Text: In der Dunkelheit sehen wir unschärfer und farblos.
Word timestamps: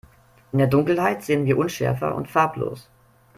In 0.51 0.57
der 0.57 0.65
Dunkelheit 0.67 1.23
sehen 1.23 1.45
wir 1.45 1.59
unschärfer 1.59 2.15
und 2.15 2.27
farblos. 2.27 2.89